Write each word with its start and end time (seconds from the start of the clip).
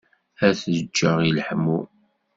Ad 0.47 0.55
t-ǧǧeɣ 0.59 1.17
i 1.21 1.29
leḥmu. 1.35 1.79